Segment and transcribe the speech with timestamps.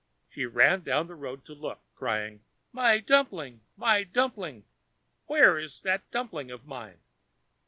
[0.29, 3.61] She ran down the road to look, crying: "My dumpling!
[3.77, 4.65] my dumpling!
[5.27, 7.01] Where is that dumpling of mine?"